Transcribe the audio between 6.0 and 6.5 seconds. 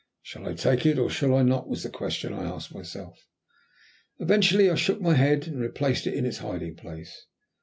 it in its